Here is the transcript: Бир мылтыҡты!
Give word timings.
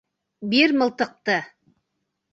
Бир 0.53 0.73
мылтыҡты! 0.81 1.37